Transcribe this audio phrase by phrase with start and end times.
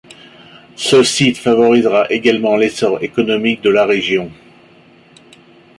[0.77, 4.31] Ce site favorisera également l'essor économique de la région.